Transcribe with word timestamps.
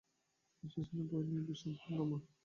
ষ্টেশনে 0.63 1.03
বই 1.09 1.23
নিয়ে 1.27 1.43
বিষম 1.47 1.71
হাঙ্গামা। 1.81 2.17